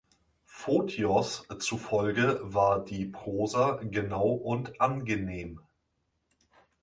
Photios 0.47 1.45
zufolge 1.59 2.39
war 2.41 2.83
die 2.83 3.05
Prosa 3.05 3.79
genau 3.83 4.29
und 4.29 4.81
angenehm. 4.81 5.59